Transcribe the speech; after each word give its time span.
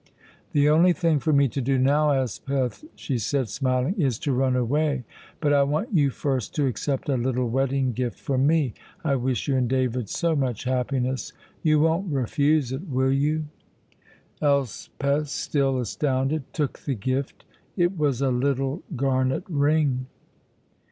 "The 0.53 0.67
only 0.67 0.93
thing 0.93 1.19
for 1.19 1.31
me 1.31 1.47
to 1.49 1.61
do 1.61 1.77
now, 1.77 2.09
Elspeth," 2.09 2.83
she 2.95 3.19
said, 3.19 3.49
smiling, 3.49 3.93
"is 4.01 4.17
to 4.21 4.31
run 4.33 4.55
away, 4.55 5.03
but 5.39 5.53
I 5.53 5.61
want 5.61 5.93
you 5.93 6.09
first 6.09 6.55
to 6.55 6.65
accept 6.65 7.07
a 7.07 7.15
little 7.17 7.47
wedding 7.47 7.93
gift 7.93 8.17
from 8.17 8.47
me. 8.47 8.73
I 9.03 9.15
wish 9.15 9.47
you 9.47 9.57
and 9.57 9.69
David 9.69 10.09
so 10.09 10.35
much 10.35 10.63
happiness; 10.63 11.33
you 11.61 11.79
won't 11.81 12.11
refuse 12.11 12.71
it, 12.71 12.87
will 12.89 13.13
you?" 13.13 13.45
Elspeth, 14.41 15.27
still 15.27 15.77
astounded, 15.77 16.51
took 16.51 16.79
the 16.79 16.95
gift. 16.95 17.45
It 17.77 17.95
was 17.95 18.23
a 18.23 18.31
little 18.31 18.81
garnet 18.95 19.43
ring. 19.47 20.07